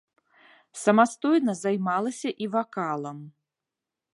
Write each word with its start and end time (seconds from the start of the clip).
Самастойна 0.83 1.55
займалася 1.59 2.29
і 2.45 2.51
вакалам. 2.57 3.17